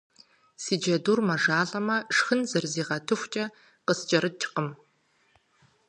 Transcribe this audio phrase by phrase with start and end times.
[0.63, 3.45] Си джэдур мэжалӏэмэ шхын зыризыгъэтыхукӏэ
[3.85, 4.69] къыскӏэрыкӏкъым.